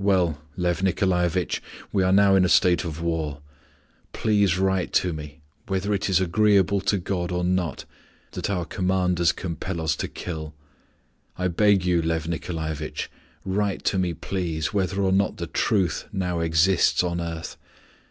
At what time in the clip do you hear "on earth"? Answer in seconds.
17.04-17.58